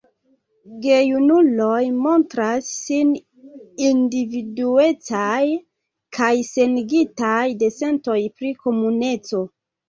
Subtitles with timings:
[0.83, 3.11] Gejunuloj montras sin
[3.89, 5.43] individuecaj
[6.19, 9.45] kaj senigitaj de sentoj pri komuneco.